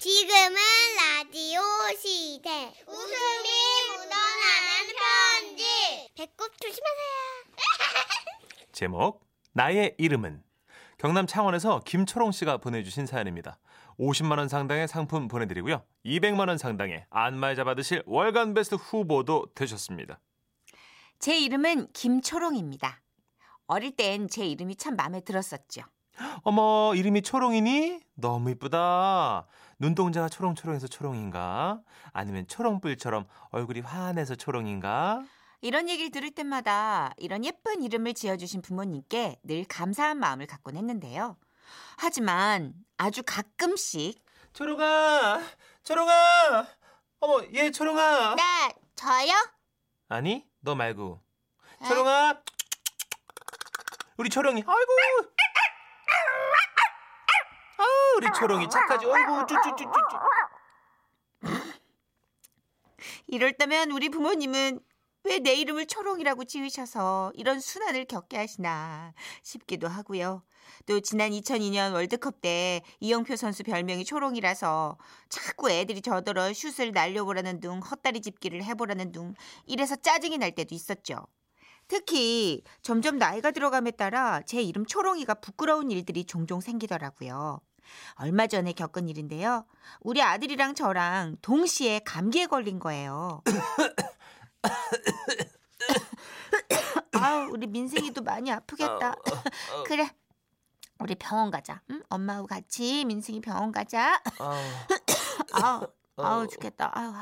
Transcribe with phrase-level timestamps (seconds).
[0.00, 0.56] 지금은
[0.96, 1.60] 라디오
[1.98, 2.72] 시대.
[2.86, 3.48] 웃음이
[3.90, 5.64] 묻어나는 편지.
[6.16, 7.44] 배꼽 조심하세요.
[8.72, 10.42] 제목 나의 이름은
[10.96, 13.58] 경남 창원에서 김초롱 씨가 보내주신 사연입니다.
[13.98, 15.84] 50만 원 상당의 상품 보내드리고요.
[16.06, 20.18] 200만 원 상당의 안마의자 받으실 월간 베스트 후보도 되셨습니다.
[21.18, 23.02] 제 이름은 김초롱입니다.
[23.66, 25.82] 어릴 땐 제 이름이 참 마음에 들었었죠.
[26.42, 28.00] 어머 이름이 초롱이니?
[28.14, 29.46] 너무 이쁘다.
[29.80, 31.80] 눈동자가 초롱초롱해서 초롱인가?
[32.12, 35.24] 아니면 초롱불처럼 얼굴이 환해서 초롱인가?
[35.62, 41.36] 이런 얘기를 들을 때마다 이런 예쁜 이름을 지어주신 부모님께 늘 감사한 마음을 갖곤 했는데요.
[41.96, 45.40] 하지만 아주 가끔씩 초롱아,
[45.82, 46.66] 초롱아.
[47.20, 48.34] 어머 얘 초롱아.
[48.36, 48.42] 네,
[48.96, 49.32] 저요?
[50.08, 51.22] 아니 너 말고
[51.86, 52.42] 초롱아.
[54.18, 54.62] 우리 초롱이.
[54.66, 55.30] 아이고.
[58.16, 59.06] 우리 초롱이 착하지.
[59.06, 60.16] 아이고 쭈쭈쭈쭈쭈.
[63.26, 64.80] 이럴 때면 우리 부모님은
[65.24, 69.12] 왜 내 이름을 초롱이라고 지으셔서 이런 순환을 겪게 하시나
[69.42, 70.42] 싶기도 하고요.
[70.86, 74.96] 또 지난 2002년 월드컵 때 이영표 선수 별명이 초롱이라서
[75.28, 79.34] 자꾸 애들이 저더러 슛을 날려보라는 둥 헛다리 짚기를 해보라는 둥
[79.66, 81.26] 이래서 짜증이 날 때도 있었죠.
[81.86, 87.60] 특히 점점 나이가 들어감에 따라 제 이름 초롱이가 부끄러운 일들이 종종 생기더라고요.
[88.14, 89.66] 얼마 전에 겪은 일인데요.
[90.00, 93.42] 우리 아들이랑 저랑 동시에 감기에 걸린 거예요.
[97.12, 99.14] 아우, 우리 민생이도 많이 아프겠다.
[99.86, 100.08] 그래.
[100.98, 101.80] 우리 병원 가자.
[101.90, 102.02] 응?
[102.08, 104.22] 엄마하고 같이 민승이 병원 가자.
[105.52, 106.90] 아우, 아우 죽겠다.
[106.94, 107.14] 아우.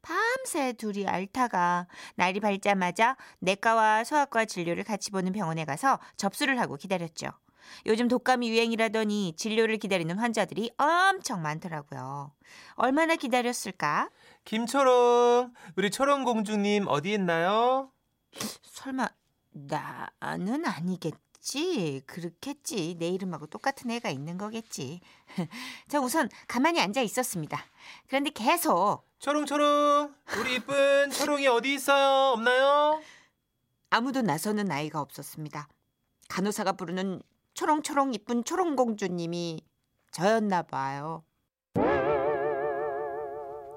[0.00, 7.28] 밤새 둘이 앓다가 날이 밝자마자 내과와 소아과 진료를 같이 보는 병원에 가서 접수를 하고 기다렸죠.
[7.86, 12.32] 요즘 독감이 유행이라더니 진료를 기다리는 환자들이 엄청 많더라고요.
[12.74, 14.10] 얼마나 기다렸을까?
[14.44, 17.90] 김초롱, 우리 초롱 공주님 어디 있나요?
[18.62, 19.08] 설마
[19.50, 22.02] 나는 아니겠지?
[22.06, 22.96] 그렇겠지.
[22.98, 25.00] 내 이름하고 똑같은 애가 있는 거겠지.
[25.88, 27.58] 저 우선 가만히 앉아 있었습니다.
[28.06, 32.32] 그런데 계속 초롱초롱, 우리 이쁜 초롱이 어디 있어요?
[32.32, 33.02] 없나요?
[33.90, 35.68] 아무도 나서는 아이가 없었습니다.
[36.28, 37.20] 간호사가 부르는
[37.58, 39.60] 초롱초롱 이쁜 초롱공주님이
[40.12, 41.24] 저였나 봐요.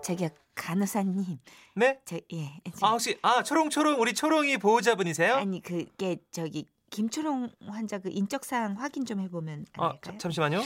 [0.03, 1.39] 저기요 간호사님,
[1.75, 1.99] 네?
[2.05, 5.33] 저 예, 아 혹시 아 초롱초롱 우리 초롱이 보호자분이세요?
[5.33, 9.99] 아니 그게 저기 김초롱 환자 그 인적 사항 확인 좀 해보면 안 아 될까요?
[10.03, 10.61] 자, 잠시만요.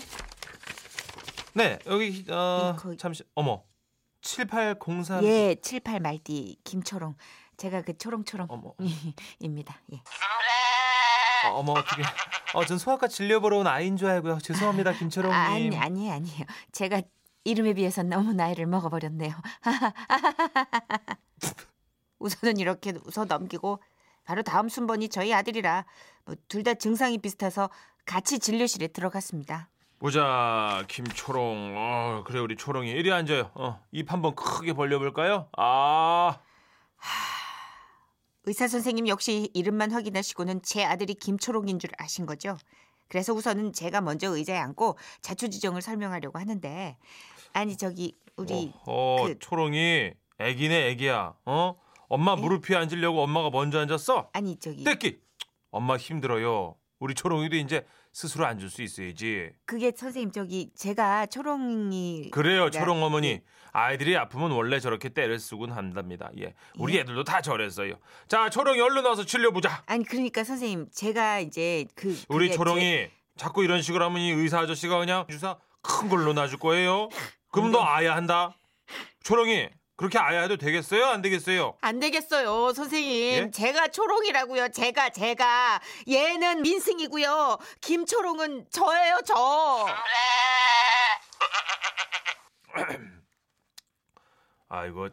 [1.53, 3.63] 네 여기 어이 거기- 잠시 어머
[4.23, 7.15] 7803 예, 78 말띠 김초롱.
[7.55, 8.73] 제가 그 초롱초롱 어머
[9.39, 9.79] 입니다.
[9.93, 10.01] 예.
[11.51, 12.03] 어, 어머 어떻게
[12.53, 14.39] 어 전 소아과 진료 보러 온 아이인 줄 알고요.
[14.39, 15.37] 죄송합니다 김초롱님.
[15.37, 16.45] 아, 아니 아니에요 아니에요.
[16.71, 17.01] 제가
[17.43, 19.33] 이름에 비해서 너무 나이를 먹어버렸네요.
[22.19, 23.81] 우선은 이렇게 웃어 넘기고
[24.23, 25.85] 바로 다음 순번이 저희 아들이라
[26.25, 27.69] 뭐 둘 다 증상이 비슷해서
[28.05, 29.69] 같이 진료실에 들어갔습니다.
[29.99, 31.73] 보자 김초롱.
[31.77, 33.51] 어 그래 우리 초롱이 이리 앉아요.
[33.55, 35.49] 어 입 한번 크게 벌려볼까요?
[35.57, 36.39] 아
[38.45, 42.57] 의사 선생님 역시 이름만 확인하시고는 제 아들이 김초롱인 줄 아신 거죠.
[43.07, 46.97] 그래서 우선은 제가 먼저 의자에 앉고 자초지정을 설명하려고 하는데
[47.53, 51.35] 아니 저기 우리 어, 어 그- 초롱이 애기네 애기야.
[51.45, 51.75] 어
[52.07, 52.41] 엄마 네?
[52.41, 54.29] 무릎 위에 앉으려고 엄마가 먼저 앉았어.
[54.33, 55.19] 아니 저기 떼끼
[55.71, 56.75] 엄마 힘들어요.
[56.99, 59.49] 우리 초롱이도 이제 스스로 앉을 수 있어야지.
[59.65, 62.79] 그게 선생님 저기 제가 초롱이 그래요, 네.
[62.79, 63.41] 초롱 어머니.
[63.73, 66.29] 아이들이 아프면 원래 저렇게 때를 쓰곤 한답니다.
[66.39, 67.01] 예, 우리 예?
[67.01, 67.95] 애들도 다 저랬어요.
[68.29, 69.83] 자, 초롱이 얼른 와서 치료 보자.
[69.85, 74.31] 아니 그러니까 선생님 제가 이제 그 우리 그게 초롱이 제- 자꾸 이런 식으로 하면 이
[74.31, 77.09] 의사 아저씨가 그냥 주사 큰 걸로 놔줄 거예요.
[77.51, 78.55] 그럼 너 아야 한다.
[79.23, 81.05] 초롱이 그렇게 아야 해도 되겠어요?
[81.05, 81.77] 안 되겠어요?
[81.79, 83.33] 안 되겠어요, 선생님.
[83.33, 83.49] 예?
[83.51, 84.69] 제가 초롱이라고요.
[84.69, 85.79] 제가 제가
[86.09, 87.57] 얘는 민승이고요.
[87.79, 89.87] 김초롱은 저예요, 저.
[94.67, 95.07] 아이고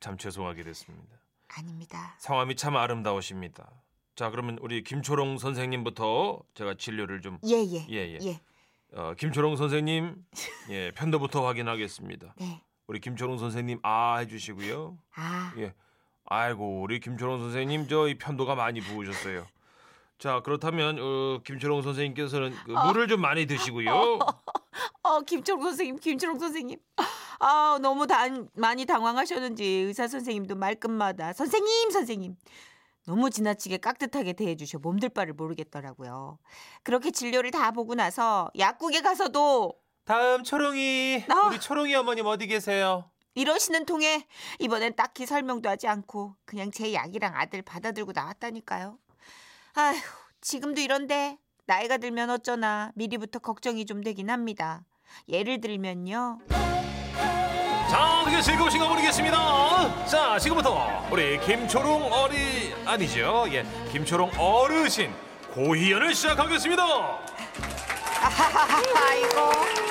[0.00, 1.18] 참 죄송하게 됐습니다.
[1.48, 2.16] 아닙니다.
[2.18, 3.68] 성함이 참 아름다우십니다.
[4.14, 7.86] 자, 그러면 우리 김초롱 선생님부터 제가 진료를 좀 예, 예.
[7.90, 8.18] 예, 예.
[8.22, 8.40] 예.
[8.94, 10.24] 어, 김초롱 선생님
[10.70, 12.34] 예, 편도부터 확인하겠습니다.
[12.38, 12.62] 네.
[12.86, 14.98] 우리 김초롱 선생님 아 해주시고요.
[15.14, 15.74] 아, 예.
[16.26, 19.46] 아이고 우리 김초롱 선생님 저 이 편도가 많이 부으셨어요.
[20.18, 23.90] 자 그렇다면 어, 김초롱 선생님께서는 그 물을 좀 많이 드시고요.
[25.02, 26.78] 어, 김초롱 선생님, 김초롱 선생님.
[27.40, 32.36] 아, 너무 단, 많이 당황하셨는지 의사 선생님도 말끝마다 선생님, 선생님.
[33.04, 36.38] 너무 지나치게 깍듯하게 대해주셔 몸둘 바를 모르겠더라고요.
[36.84, 41.24] 그렇게 진료를 다 보고 나서 약국에 가서도 다음 초롱이.
[41.28, 41.46] 나.
[41.48, 43.04] 우리 초롱이 어머님 어디 계세요?
[43.34, 44.26] 이러시는 통에
[44.58, 48.98] 이번엔 딱히 설명도 하지 않고 그냥 제 약이랑 아들 받아들고 나왔다니까요.
[49.74, 49.96] 아휴,
[50.40, 54.84] 지금도 이런데 나이가 들면 어쩌나 미리부터 걱정이 좀 되긴 합니다.
[55.28, 56.40] 예를 들면요.
[57.90, 60.06] 자, 그게 즐거우신가 모르겠습니다.
[60.06, 63.44] 자, 지금부터 우리 김초롱 어리 아니죠?
[63.50, 65.14] 예, 김초롱 어르신
[65.52, 67.18] 고희연을 시작하겠습니다.
[68.24, 69.50] 아이고,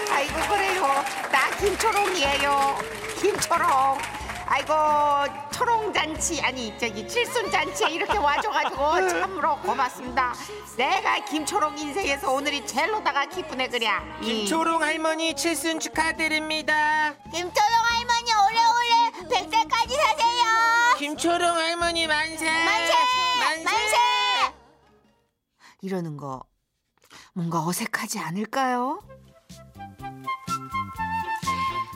[0.10, 1.04] 아이고 그래요.
[1.32, 2.78] 나 김초롱이에요.
[3.20, 3.98] 김초롱.
[4.46, 4.74] 아이고
[5.52, 10.34] 초롱 잔치 아니 저기 칠순 잔치에 이렇게 와줘가지고 참으로 고맙습니다.
[10.78, 13.70] 내가 김초롱 인생에서 오늘이 젤로다가 기쁘네.
[14.22, 17.14] 이- 김초롱 할머니 칠순 축하드립니다.
[17.34, 20.96] 김초롱 할머니 오래오래 백살까지 사세요.
[20.98, 22.46] 김초롱 할머니 만세!
[22.46, 22.94] 만세!
[23.66, 23.98] 만세!
[25.82, 26.44] 이러는 거
[27.34, 29.02] 뭔가 어색하지 않을까요?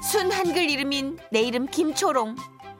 [0.01, 2.35] 순 한글 이름인 내 이름 김초롱.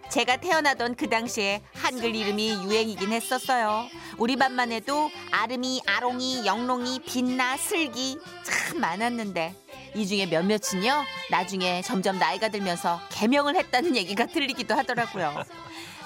[0.09, 3.87] 제가 태어나던 그 당시에 한글 이름이 유행이긴 했었어요.
[4.17, 9.64] 우리 반만 해도 아름이, 아롱이, 영롱이, 빛나, 슬기 참 많았는데
[9.95, 15.43] 이 중에 몇몇은요 나중에 점점 나이가 들면서 개명을 했다는 얘기가 들리기도 하더라고요.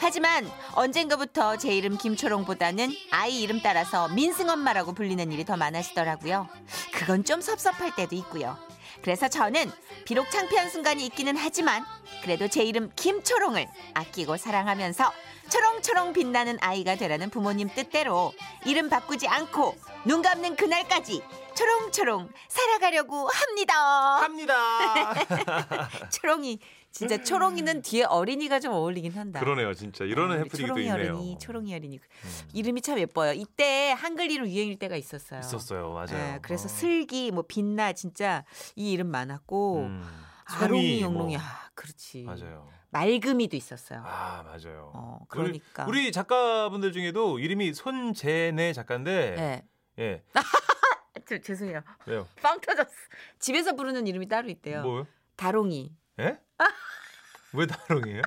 [0.02, 6.48] 하지만 언젠가부터 제 이름 김초롱보다는 아이 이름 따라서 민승엄마라고 불리는 일이 더 많아지더라고요.
[6.94, 8.58] 그건 좀 섭섭할 때도 있고요.
[9.02, 9.72] 그래서 저는
[10.06, 11.86] 비록 창피한 순간이 있기는 하지만
[12.24, 15.12] 그래도 제 이름 김초롱을 아끼고 사랑하면서
[15.50, 18.34] 초롱초롱 빛나는 아이가 되라는 부모님 뜻대로
[18.66, 19.76] 이름 바꾸지 않고
[20.06, 21.24] 눈 감는 그날까지
[21.56, 23.74] 초롱초롱 살아가려고 합니다.
[24.22, 25.14] 합니다.
[26.12, 26.60] 초롱이
[26.92, 29.40] 진짜 초롱이는 뒤에 어린이가 좀 어울리긴 한다.
[29.40, 30.04] 그러네요, 진짜.
[30.04, 31.16] 어, 해프닝이 또 초롱이 있네요.
[31.16, 31.98] 어린이, 초롱이 어린이.
[31.98, 33.34] 음, 이름이 참 예뻐요.
[33.34, 35.40] 이때 한글 이름 유행일 때가 있었어요.
[35.40, 36.36] 있었어요, 맞아요.
[36.36, 36.68] 예, 그래서 어.
[36.68, 38.44] 슬기, 뭐 빛나 진짜
[38.76, 40.04] 이 이름 많았고 음,
[40.46, 41.44] 아롱이, 송이 영롱이 뭐.
[41.46, 42.24] 아 그렇지.
[42.24, 42.70] 맞아요.
[42.92, 44.02] 맑음이도 있었어요.
[44.04, 44.92] 아, 맞아요.
[44.96, 45.86] 어 그러니까.
[45.86, 50.04] 우리, 우리 작가분들 중에도 이름이 손재네 작가인데, 예.
[50.04, 50.24] 예,
[51.28, 51.82] 저, 죄송해요.
[52.08, 52.28] 왜요?
[52.42, 52.90] 빵 터졌어.
[53.38, 54.82] 집에서 부르는 이름이 따로 있대요.
[54.82, 55.06] 뭐요?
[55.36, 55.94] 다롱이.
[56.22, 56.40] 예?
[57.54, 58.22] 왜 다롱이에요?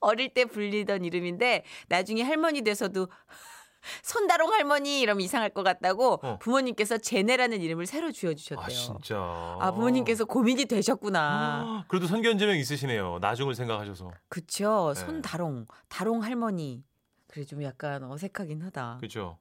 [0.00, 3.08] 어릴 때 불리던 이름인데 나중에 할머니 돼서도
[4.02, 6.38] 손다롱 할머니 이러면 이상할 것 같다고 어.
[6.38, 8.64] 부모님께서 제네라는 이름을 새로 지어주셨대요.
[8.64, 9.16] 아, 진짜.
[9.18, 11.20] 아, 부모님께서 고민이 되셨구나.
[11.20, 13.18] 아, 그래도 선견지명 있으시네요.
[13.20, 14.10] 나중을 생각하셔서.
[14.28, 14.92] 그쵸.
[14.94, 15.00] 네.
[15.00, 16.84] 손다롱, 다롱 할머니.
[17.28, 18.96] 그래 좀 약간 어색하긴 하다.
[18.98, 19.38] 그렇죠.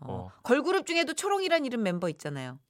[0.00, 0.06] 어.
[0.06, 0.30] 어.
[0.44, 2.60] 걸그룹 중에도 초롱이란 이름 멤버 있잖아요.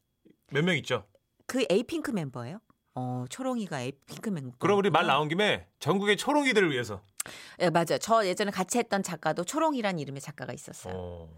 [0.52, 1.06] 몇 명 있죠?
[1.46, 2.60] 그 에이핑크 멤버예요?
[2.96, 3.82] 어, 초롱이가
[4.30, 4.56] 멤버.
[4.58, 7.02] 그럼 우리 말 나온 김에 전국의 초롱이들을 위해서.
[7.60, 7.98] 예, 맞아요.
[8.00, 10.94] 저 예전에 같이 했던 작가도 초롱이란 이름의 작가가 있었어요.
[10.96, 11.28] 어.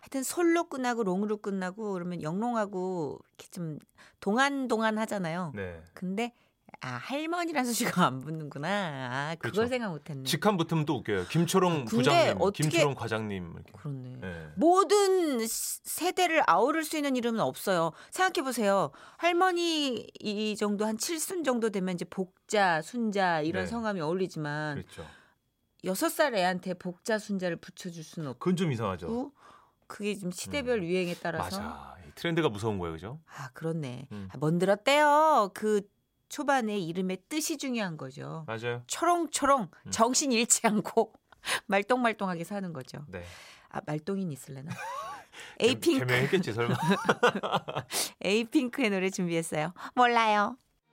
[0.00, 3.78] 하여튼 솔로 끝나고 롱으로 끝나고 그러면 영롱하고 이렇게 좀
[4.20, 5.52] 동안 동안 하잖아요.
[5.54, 5.82] 네.
[5.92, 6.32] 근데
[6.80, 8.68] 아 할머니란 수식어가 안 붙는구나.
[8.68, 9.68] 아 그걸 그렇죠.
[9.68, 10.24] 생각 못 했네.
[10.24, 11.26] 직함 붙으면 또 웃겨요.
[11.28, 13.72] 김초롱 근데 부장님, 어떻게- 김초롱 과장님 이렇게.
[13.72, 14.16] 그렇네.
[14.20, 14.48] 네.
[14.56, 17.92] 모든 시- 세대를 아우를 수 있는 이름은 없어요.
[18.10, 18.90] 생각해 보세요.
[19.16, 23.66] 할머니 이 정도 한 칠순 정도 되면 이제 복자, 순자 이런 네.
[23.70, 25.06] 성함이 어울리지만 그렇죠.
[25.84, 29.32] 여섯 살 애한테 복자, 순자를 붙여 줄 수는 없고 그건 좀 이상하죠.
[29.86, 30.84] 그게 좀 시대별 음.
[30.84, 31.94] 유행에 따라서 맞아.
[32.06, 33.20] 이 트렌드가 무서운 거예요, 그죠?
[33.36, 34.08] 아 그렇네.
[34.12, 34.28] 음.
[34.32, 35.50] 아, 먼들었대요.
[35.52, 35.82] 그
[36.28, 38.44] 초반에 이름의 뜻이 중요한 거죠.
[38.46, 38.82] 맞아요.
[38.86, 39.90] 초롱초롱 음.
[39.90, 41.12] 정신 잃지 않고
[41.66, 43.04] 말똥말똥하게 사는 거죠.
[43.08, 43.22] 네.
[43.68, 44.70] 아 말똥인 있을래나?
[45.58, 46.74] 개- 에이핑크 개명했겠지 설마.
[48.22, 49.72] 에이핑크의 노래 준비했어요.
[49.94, 50.56] 몰라요.